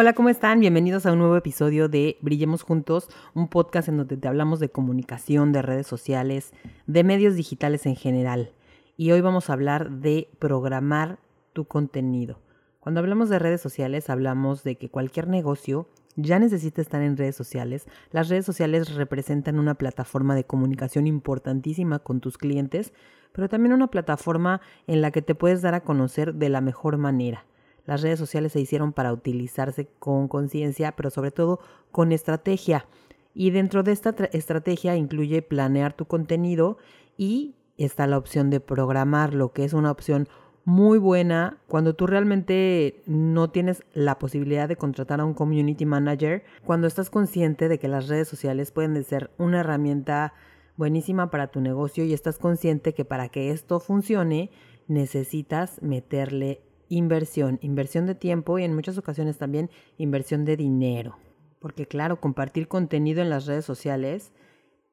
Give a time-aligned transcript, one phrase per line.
[0.00, 0.60] Hola, ¿cómo están?
[0.60, 4.68] Bienvenidos a un nuevo episodio de Brillemos Juntos, un podcast en donde te hablamos de
[4.68, 6.52] comunicación, de redes sociales,
[6.86, 8.52] de medios digitales en general.
[8.96, 11.18] Y hoy vamos a hablar de programar
[11.52, 12.38] tu contenido.
[12.78, 17.34] Cuando hablamos de redes sociales, hablamos de que cualquier negocio ya necesita estar en redes
[17.34, 17.88] sociales.
[18.12, 22.92] Las redes sociales representan una plataforma de comunicación importantísima con tus clientes,
[23.32, 26.98] pero también una plataforma en la que te puedes dar a conocer de la mejor
[26.98, 27.46] manera.
[27.88, 31.58] Las redes sociales se hicieron para utilizarse con conciencia, pero sobre todo
[31.90, 32.84] con estrategia.
[33.32, 36.76] Y dentro de esta estrategia incluye planear tu contenido
[37.16, 40.28] y está la opción de programarlo, que es una opción
[40.66, 46.44] muy buena cuando tú realmente no tienes la posibilidad de contratar a un community manager,
[46.66, 50.34] cuando estás consciente de que las redes sociales pueden ser una herramienta
[50.76, 54.50] buenísima para tu negocio y estás consciente que para que esto funcione
[54.88, 61.16] necesitas meterle inversión, inversión de tiempo y en muchas ocasiones también inversión de dinero.
[61.60, 64.32] Porque claro, compartir contenido en las redes sociales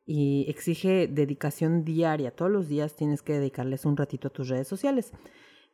[0.05, 2.31] y exige dedicación diaria.
[2.31, 5.11] Todos los días tienes que dedicarles un ratito a tus redes sociales.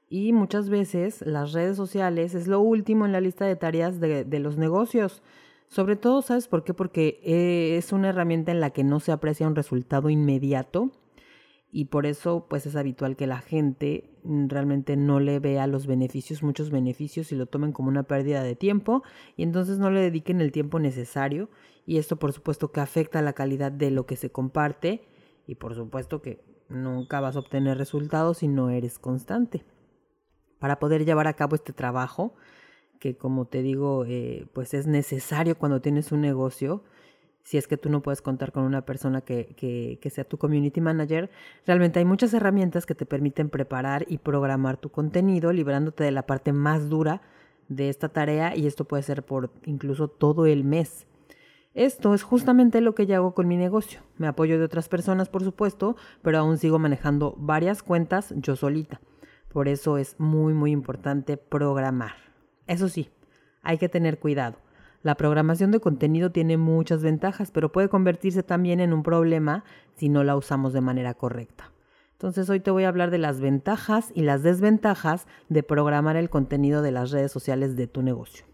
[0.09, 4.25] Y muchas veces las redes sociales es lo último en la lista de tareas de,
[4.25, 5.21] de los negocios.
[5.67, 6.73] Sobre todo, ¿sabes por qué?
[6.73, 10.91] Porque eh, es una herramienta en la que no se aprecia un resultado inmediato
[11.71, 15.87] y por eso pues es habitual que la gente mm, realmente no le vea los
[15.87, 19.03] beneficios, muchos beneficios y lo tomen como una pérdida de tiempo
[19.37, 21.49] y entonces no le dediquen el tiempo necesario
[21.85, 25.07] y esto por supuesto que afecta la calidad de lo que se comparte
[25.47, 29.63] y por supuesto que nunca vas a obtener resultados si no eres constante.
[30.59, 32.35] Para poder llevar a cabo este trabajo,
[32.99, 36.83] que como te digo, eh, pues es necesario cuando tienes un negocio,
[37.43, 40.81] si es que tú no puedes contar con una persona que, que, sea tu community
[40.81, 41.29] manager,
[41.65, 46.25] realmente hay muchas herramientas que te permiten preparar y programar tu contenido, librándote de la
[46.25, 47.21] parte más dura
[47.67, 51.07] de esta tarea y esto puede ser por incluso todo el mes.
[51.73, 54.01] Esto es justamente lo que yo hago con mi negocio.
[54.17, 58.99] Me apoyo de otras personas, por supuesto, pero aún sigo manejando varias cuentas yo solita.
[59.47, 62.13] Por eso es muy, muy importante programar.
[62.67, 63.09] Eso sí,
[63.61, 64.57] hay que tener cuidado
[65.03, 69.63] la programación de contenido tiene muchas ventajas, pero puede convertirse también en un problema
[69.95, 71.71] si no la usamos de manera correcta.
[72.13, 76.29] Entonces hoy te voy a hablar de las ventajas y las desventajas de programar el
[76.29, 78.45] contenido de las redes sociales de tu negocio.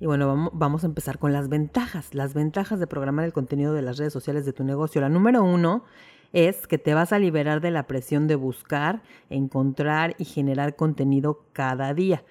[0.00, 2.14] Y bueno, vamos, a empezar con las ventajas.
[2.14, 5.00] Las ventajas de programar el contenido de las redes sociales de tu negocio.
[5.00, 5.84] La número uno
[6.32, 11.44] es que te vas a liberar de la presión de buscar, encontrar y generar contenido
[11.52, 12.24] cada día.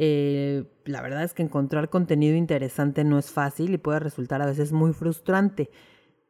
[0.00, 4.46] Eh, la verdad es que encontrar contenido interesante no es fácil y puede resultar a
[4.46, 5.70] veces muy frustrante.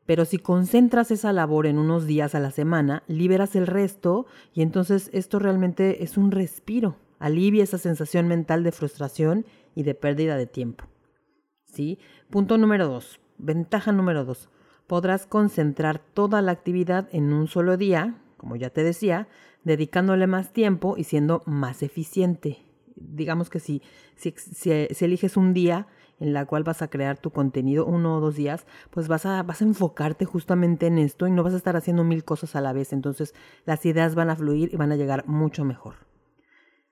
[0.06, 4.62] Pero si concentras esa labor en unos días a la semana, liberas el resto y
[4.62, 6.96] entonces esto realmente es un respiro.
[7.18, 10.86] Alivia esa sensación mental de frustración y de pérdida de tiempo.
[11.66, 11.98] ¿Sí?
[12.30, 13.20] Punto número dos.
[13.36, 14.48] Ventaja número dos.
[14.86, 19.28] Podrás concentrar toda la actividad en un solo día, como ya te decía,
[19.62, 22.67] dedicándole más tiempo y siendo más eficiente
[23.00, 23.82] digamos que si,
[24.16, 24.70] si, si,
[25.04, 25.86] eliges un día
[26.20, 29.42] en la cual vas a crear tu contenido, uno o dos días, pues vas a,
[29.42, 32.60] vas a enfocarte justamente en esto y no vas a estar haciendo mil cosas a
[32.60, 32.92] la vez.
[32.92, 36.08] Entonces las ideas van a fluir y van a llegar mucho mejor.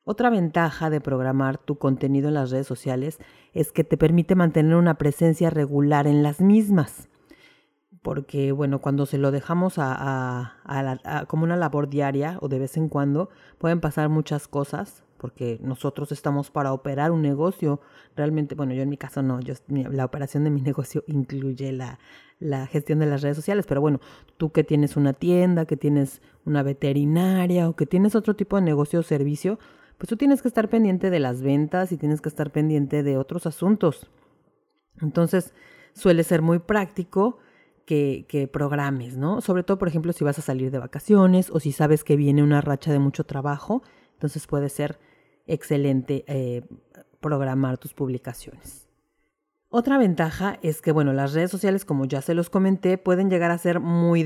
[0.08, 3.18] Otra ventaja de programar tu contenido en las redes sociales
[3.54, 7.08] es que te permite mantener una presencia regular en las mismas.
[8.02, 12.76] Porque, bueno, cuando se lo dejamos a, a, como una labor diaria o de vez
[12.76, 17.80] en cuando, pueden pasar muchas cosas, porque nosotros estamos para operar un negocio.
[18.14, 21.98] Realmente, bueno, yo en mi caso no, yo, la operación de mi negocio incluye la,
[22.66, 24.00] gestión de las redes sociales, pero bueno,
[24.36, 28.62] tú que tienes una tienda, que tienes una veterinaria o que tienes otro tipo de
[28.62, 29.58] negocio o servicio,
[29.98, 33.16] pues tú tienes que estar pendiente de las ventas y tienes que estar pendiente de
[33.16, 34.10] otros asuntos.
[35.00, 35.54] Entonces,
[35.94, 37.38] suele ser muy práctico
[37.86, 39.40] que, que, programes, ¿no?
[39.40, 42.42] Sobre todo, por ejemplo, si vas a salir de vacaciones o si sabes que viene
[42.42, 43.82] una racha de mucho trabajo,
[44.16, 44.98] entonces puede ser
[45.46, 46.62] excelente eh,
[47.20, 48.88] programar tus publicaciones.
[49.68, 53.50] Otra ventaja es que, bueno, las redes sociales, como ya se los comenté, pueden llegar
[53.50, 54.24] a ser muy,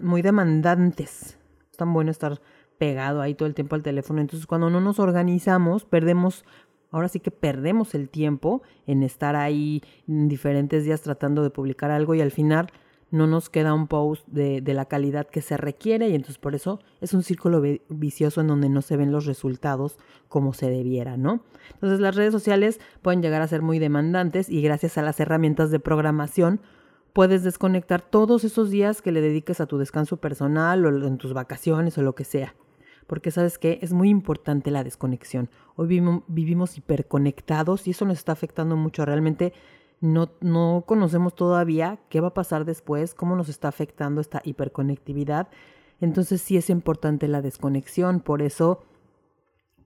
[0.00, 1.38] muy demandantes.
[1.70, 2.40] Es tan bueno estar
[2.78, 4.20] pegado ahí todo el tiempo al teléfono.
[4.20, 6.44] Entonces, cuando no nos organizamos, perdemos,
[6.90, 11.90] ahora sí que perdemos el tiempo en estar ahí en diferentes días tratando de publicar
[11.90, 12.70] algo y al final
[13.10, 16.54] no nos queda un post de, de, la calidad que se requiere y entonces por
[16.54, 19.98] eso es un círculo vicioso en donde no se ven los resultados
[20.28, 21.42] como se debiera, ¿no?
[21.74, 25.70] Entonces las redes sociales pueden llegar a ser muy demandantes y gracias a las herramientas
[25.70, 26.60] de programación
[27.16, 31.32] puedes desconectar todos esos días que le dediques a tu descanso personal o en tus
[31.32, 32.54] vacaciones o lo que sea.
[33.06, 35.48] Porque sabes que es muy importante la desconexión.
[35.76, 39.06] Hoy vivimos, hiperconectados y eso nos está afectando mucho.
[39.06, 39.54] Realmente
[40.12, 45.48] no, no conocemos todavía qué va a pasar después, cómo nos está afectando esta hiperconectividad.
[46.00, 48.20] Entonces sí es importante la desconexión.
[48.20, 48.84] Por eso,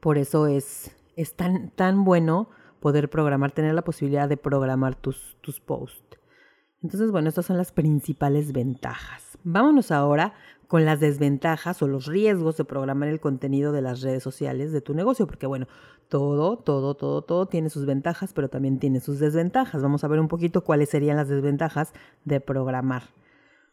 [0.00, 2.49] por eso es, es tan, tan bueno
[2.81, 6.19] poder programar, tener la posibilidad de programar tus, tus posts.
[6.82, 9.38] Entonces, bueno, estas son las principales ventajas.
[9.44, 10.32] Vámonos ahora
[10.66, 14.80] con las desventajas o los riesgos de programar el contenido de las redes sociales de
[14.80, 15.66] tu negocio, porque bueno,
[16.08, 19.82] todo, todo, todo, todo tiene sus ventajas, pero también tiene sus desventajas.
[19.82, 21.92] Vamos a ver un poquito cuáles serían las desventajas
[22.24, 23.02] de programar.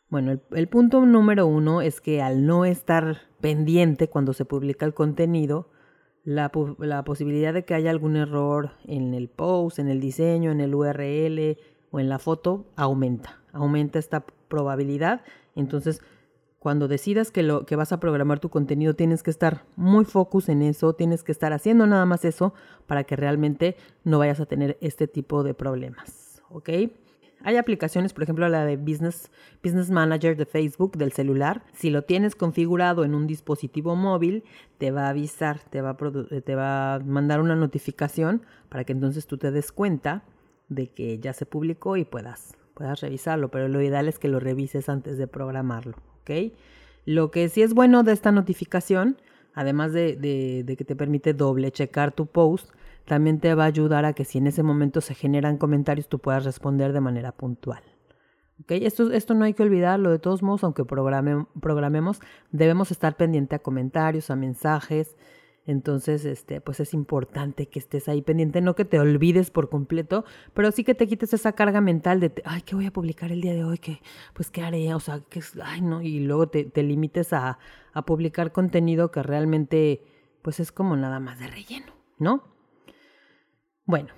[0.10, 4.94] Bueno, el, punto número uno es que al no estar pendiente cuando se publica el
[4.94, 5.70] contenido,
[6.24, 6.50] la,
[7.06, 11.58] posibilidad de que haya algún error en el post, en el diseño, en el URL,
[11.92, 15.22] o en la foto aumenta, aumenta esta probabilidad.
[15.56, 16.02] Entonces,
[16.60, 20.50] cuando decidas que, lo, que vas a programar tu contenido, tienes que estar muy focus
[20.50, 22.54] en eso, tienes que estar haciendo nada más eso
[22.88, 26.42] para que realmente no vayas a tener este tipo de problemas.
[26.50, 26.70] ¿Ok?
[27.44, 29.30] Hay aplicaciones, por ejemplo, la de Business,
[29.64, 31.64] Business Manager de Facebook del celular.
[31.74, 34.44] Si lo tienes configurado en un dispositivo móvil,
[34.80, 38.94] te va a avisar, te va a, te va a mandar una notificación para que
[38.94, 40.24] entonces tú te des cuenta
[40.70, 44.40] de que ya se publicó y puedas, puedas revisarlo, pero lo ideal es que lo
[44.40, 46.54] revises antes de programarlo, ¿ok?
[47.06, 49.18] Lo que sí es bueno de esta notificación,
[49.54, 52.70] además de, de, que te permite doble checar tu post,
[53.06, 56.20] también te va a ayudar a que si en ese momento se generan comentarios, tú
[56.20, 57.82] puedas responder de manera puntual.
[58.62, 58.86] ¿Okay?
[58.86, 62.20] Esto, esto no hay que olvidarlo, de todos modos, aunque programemos,
[62.52, 65.16] debemos estar pendiente a comentarios, a mensajes,
[65.68, 70.24] entonces, este, pues es importante que estés ahí pendiente, no que te olvides por completo,
[70.54, 73.42] pero sí que te quites esa carga mental de, ay, ¿qué voy a publicar el
[73.42, 73.78] día de hoy?
[73.78, 74.02] ¿Qué,
[74.34, 74.94] pues, ¿qué haré?
[74.94, 77.60] O sea, que, ay, no, y luego te, te limites a,
[77.94, 80.02] a publicar contenido que realmente,
[80.42, 82.44] pues es como nada más de relleno, ¿no?
[83.86, 84.10] Bueno,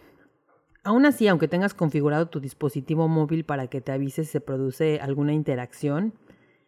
[0.83, 4.99] Aún así, aunque tengas configurado tu dispositivo móvil para que te avise si se produce
[5.01, 6.13] alguna interacción,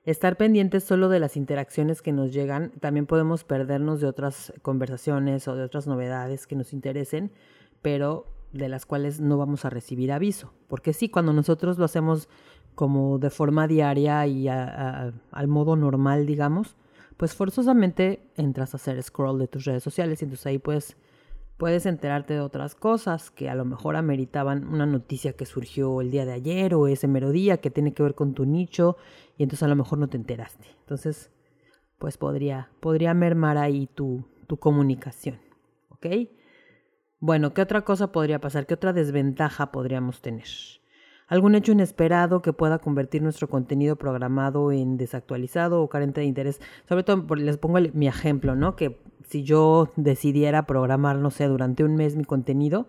[0.06, 5.48] estar pendientes solo de las interacciones que nos llegan, también podemos perdernos de otras conversaciones
[5.48, 7.32] o de otras novedades que nos interesen,
[7.82, 10.54] pero de las cuales no vamos a recibir aviso.
[10.68, 12.30] Porque sí, cuando nosotros lo hacemos
[12.76, 16.76] como de forma diaria y al modo normal, digamos,
[17.18, 20.98] pues forzosamente entras a hacer scroll de tus redes sociales y entonces ahí puedes
[21.62, 26.10] puedes enterarte de otras cosas que a lo mejor ameritaban una noticia que surgió el
[26.10, 28.98] día de ayer o ese mero día que tiene que ver con tu nicho
[29.38, 30.66] y entonces a lo mejor no te enteraste.
[30.80, 31.30] Entonces,
[32.00, 35.38] pues podría, podría mermar ahí tu, tu comunicación.
[35.90, 36.08] ¿Ok?
[37.20, 38.66] Bueno, ¿qué otra cosa podría pasar?
[38.66, 40.48] ¿Qué otra desventaja podríamos tener?
[41.28, 46.60] algún hecho inesperado que pueda convertir nuestro contenido programado en desactualizado o carente de interés.
[46.90, 48.76] Sobre todo, les pongo mi ejemplo, ¿no?
[48.76, 52.88] Que si yo decidiera programar, no sé, durante un mes mi contenido,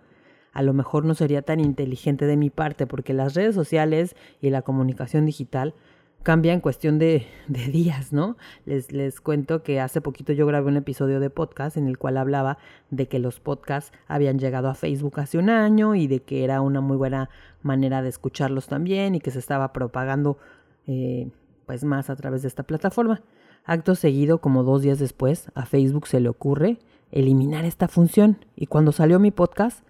[0.52, 4.50] a lo mejor no sería tan inteligente de mi parte, porque las redes sociales y
[4.50, 5.74] la comunicación digital
[6.22, 8.36] cambia en cuestión de, días, ¿no?
[8.64, 12.16] Les, les cuento que hace poquito yo grabé un episodio de podcast en el cual
[12.16, 12.58] hablaba
[12.90, 16.60] de que los podcasts habían llegado a Facebook hace un año y de que era
[16.60, 17.30] una muy buena
[17.62, 20.38] manera de escucharlos también y que se estaba propagando
[20.86, 21.30] eh,
[21.66, 23.22] pues más a través de esta plataforma.
[23.64, 26.78] Acto seguido, como dos días después, a Facebook se le ocurre
[27.12, 29.86] eliminar esta función y cuando salió mi podcast,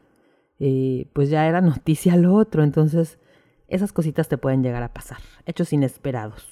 [0.59, 3.19] eh, pues ya era noticia lo otro, entonces
[3.69, 6.47] esas cositas te pueden llegar a pasar, hechos inesperados.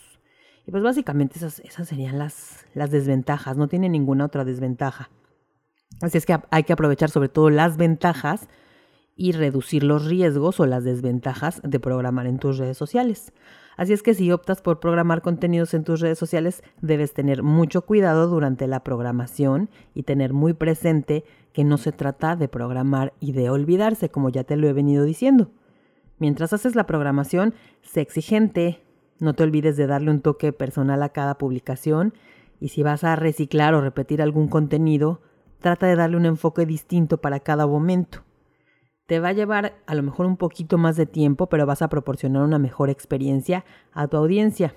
[0.67, 5.11] Y pues básicamente esas, esas serían las, las desventajas, no tiene ninguna otra desventaja.
[6.00, 8.49] Así es que hay que aprovechar sobre todo las ventajas
[9.17, 13.33] y reducir los riesgos o las desventajas de programar en tus redes sociales.
[13.77, 17.83] Así es que si optas por programar contenidos en tus redes sociales, debes tener mucho
[17.83, 23.33] cuidado durante la programación y tener muy presente que no se trata de programar y
[23.33, 25.50] de olvidarse, como ya te lo he venido diciendo.
[26.19, 28.83] Mientras haces la programación, sé exigente,
[29.19, 32.15] no te olvides de darle un toque personal a cada publicación
[32.61, 35.23] y si vas a reciclar o repetir algún contenido,
[35.61, 38.23] trata de darle un enfoque distinto para cada momento.
[39.11, 41.88] Te va a llevar a lo mejor un poquito más de tiempo, pero vas a
[41.88, 44.73] proporcionar una mejor experiencia a tu audiencia.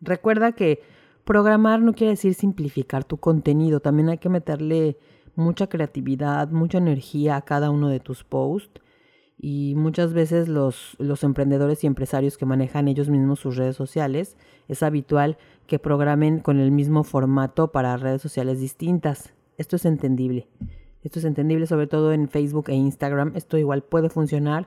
[0.00, 0.80] Recuerda que
[1.26, 4.96] programar no quiere decir simplificar tu contenido, también hay que meterle
[5.36, 8.80] mucha creatividad, mucha energía a cada uno de tus posts
[9.38, 14.82] Y muchas veces los, emprendedores y empresarios que manejan ellos mismos sus redes sociales, es
[14.82, 19.34] habitual que programen con el mismo formato para redes sociales distintas.
[19.58, 20.48] Esto es entendible.
[21.02, 23.32] Esto es entendible sobre todo en Facebook e Instagram.
[23.34, 24.66] Esto igual puede funcionar,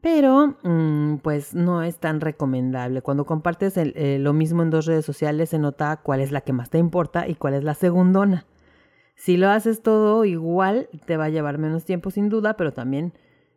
[0.00, 3.02] pero mm, pues no es tan recomendable.
[3.02, 6.52] Cuando compartes eh, lo mismo en dos redes sociales se nota cuál es la que
[6.52, 8.46] más te importa y cuál es la segundona.
[9.16, 13.12] Si lo haces todo igual, te va a llevar menos tiempo sin duda, pero también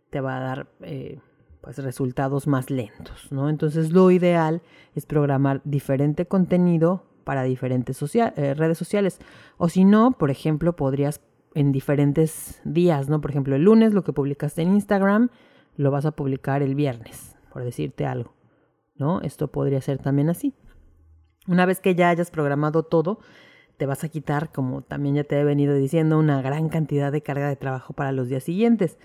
[0.09, 1.19] te va a dar eh,
[1.61, 3.47] pues resultados más lentos, ¿no?
[3.47, 4.61] Entonces lo ideal
[4.93, 9.19] es programar diferente contenido para diferentes eh, redes sociales.
[9.57, 11.21] O si no, por ejemplo, podrías
[11.55, 13.21] en diferentes días, ¿no?
[13.21, 15.29] Por ejemplo, el lunes lo que publicaste en Instagram
[15.75, 18.33] lo vas a publicar el viernes, por decirte algo,
[18.95, 19.21] ¿no?
[19.21, 20.53] Esto podría ser también así.
[21.47, 23.19] Una vez que ya hayas programado todo,
[23.77, 27.21] te vas a quitar, como también ya te he venido diciendo, una gran cantidad de
[27.21, 28.97] carga de trabajo para los días siguientes.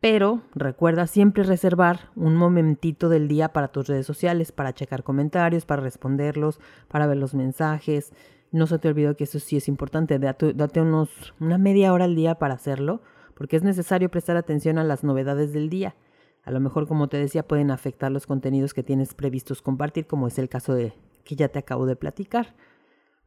[0.00, 5.64] Pero recuerda siempre reservar un momentito del día para tus redes sociales, para checar comentarios,
[5.64, 8.12] para responderlos, para ver los mensajes.
[8.52, 10.18] No se te olvide que eso sí es importante.
[10.18, 13.02] Date, unos, una media hora al día para hacerlo,
[13.34, 15.96] porque es necesario prestar atención a las novedades del día.
[16.44, 20.28] A lo mejor, como te decía, pueden afectar los contenidos que tienes previstos compartir, como
[20.28, 20.92] es el caso de
[21.24, 22.54] que ya te acabo de platicar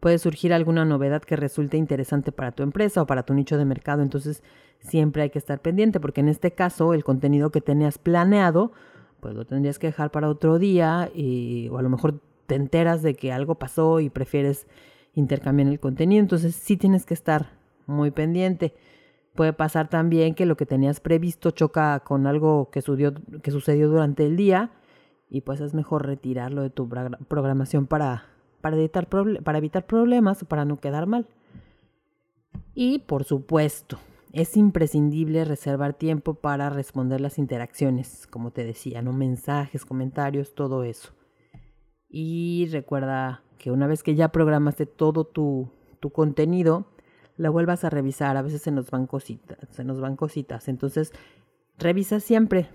[0.01, 3.65] puede surgir alguna novedad que resulte interesante para tu empresa o para tu nicho de
[3.65, 4.01] mercado.
[4.01, 4.43] Entonces,
[4.79, 8.74] siempre hay que estar pendiente porque en este caso el contenido que tenías planeado,
[9.20, 13.03] pues lo tendrías que dejar para otro día y, o a lo mejor te enteras
[13.03, 14.65] de que algo pasó y prefieres
[15.13, 16.20] intercambiar el contenido.
[16.20, 17.51] Entonces, sí tienes que estar
[17.86, 18.74] muy pendiente.
[19.36, 22.81] Puede pasar también que lo que tenías previsto choca con algo que,
[23.43, 24.72] que sucedió durante el día
[25.29, 28.31] y pues es mejor retirarlo de tu programación para
[28.62, 31.27] para evitar, para evitar problemas o para no quedar mal.
[32.74, 33.98] Y por supuesto,
[34.34, 40.84] es imprescindible reservar tiempo para responder las interacciones, como te decía, no mensajes, comentarios, todo
[40.84, 41.12] eso.
[42.08, 46.86] Y recuerda que una vez que ya programaste todo tu, tu contenido,
[47.38, 48.38] la vuelvas a revisar.
[48.38, 50.68] A veces se nos van cositas, se nos van cositas.
[50.68, 51.12] Entonces,
[51.77, 52.70] revisa siempre.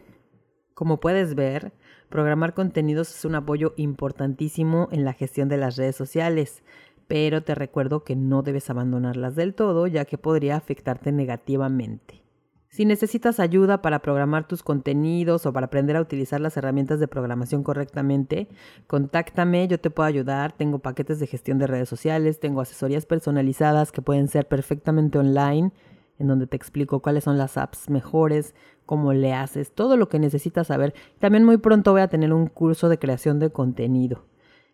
[0.74, 1.72] Como puedes ver,
[2.08, 6.62] Programar contenidos es un apoyo importantísimo en la gestión de las redes sociales,
[7.08, 12.22] pero te recuerdo que no debes abandonarlas del todo ya que podría afectarte negativamente.
[12.68, 17.08] Si necesitas ayuda para programar tus contenidos o para aprender a utilizar las herramientas de
[17.08, 18.48] programación correctamente,
[18.86, 20.52] contáctame, yo te puedo ayudar.
[20.52, 25.72] Tengo paquetes de gestión de redes sociales, tengo asesorías personalizadas que pueden ser perfectamente online,
[26.18, 28.54] en donde te explico cuáles son las apps mejores,
[28.86, 30.94] cómo le haces, todo lo que necesitas saber.
[31.18, 34.24] También muy pronto voy a tener un curso de creación de contenido.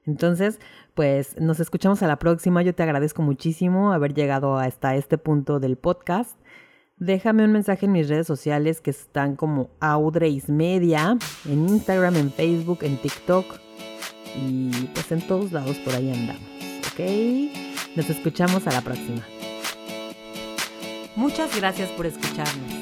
[0.04, 0.60] Entonces,
[0.94, 2.62] pues nos escuchamos a la próxima.
[2.62, 6.38] Yo te agradezco muchísimo haber llegado hasta este punto del podcast.
[6.98, 11.16] Déjame un mensaje en mis redes sociales que están como Audreis Media,
[11.48, 13.44] en Instagram, en Facebook, en TikTok
[14.36, 16.42] y pues en todos lados por ahí andamos.
[16.92, 17.96] ¿Ok?
[17.96, 19.22] Nos escuchamos a la próxima.
[21.16, 22.81] Muchas gracias por escucharnos.